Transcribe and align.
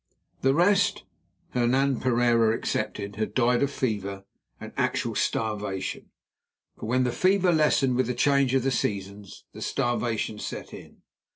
The 0.41 0.55
rest, 0.55 1.03
Hernan 1.51 1.99
Pereira 1.99 2.57
excepted, 2.57 3.17
had 3.17 3.35
died 3.35 3.61
of 3.61 3.69
fever 3.69 4.25
and 4.59 4.73
actual 4.75 5.13
starvation, 5.13 6.09
for 6.75 6.87
when 6.87 7.03
the 7.03 7.11
fever 7.11 7.51
lessened 7.51 7.95
with 7.97 8.07
the 8.07 8.15
change 8.15 8.55
of 8.55 8.63
the 8.63 8.71
seasons, 8.71 9.45
the 9.53 9.61
starvation 9.61 10.39
set 10.39 10.73
in. 10.73 11.03